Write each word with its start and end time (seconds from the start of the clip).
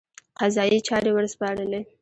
قضایي 0.39 0.79
چارې 0.87 1.09
ورسپارلې. 1.13 1.79